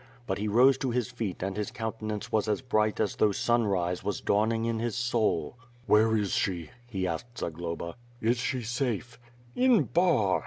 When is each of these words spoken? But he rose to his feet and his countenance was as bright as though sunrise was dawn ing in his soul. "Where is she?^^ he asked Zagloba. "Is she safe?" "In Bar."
But 0.25 0.39
he 0.39 0.47
rose 0.47 0.79
to 0.79 0.89
his 0.89 1.11
feet 1.11 1.43
and 1.43 1.55
his 1.55 1.69
countenance 1.69 2.31
was 2.31 2.47
as 2.47 2.63
bright 2.63 2.99
as 2.99 3.17
though 3.17 3.31
sunrise 3.31 4.03
was 4.03 4.19
dawn 4.19 4.51
ing 4.51 4.65
in 4.65 4.79
his 4.79 4.95
soul. 4.95 5.55
"Where 5.85 6.17
is 6.17 6.31
she?^^ 6.31 6.69
he 6.87 7.05
asked 7.05 7.37
Zagloba. 7.37 7.93
"Is 8.19 8.39
she 8.39 8.63
safe?" 8.63 9.19
"In 9.55 9.83
Bar." 9.83 10.39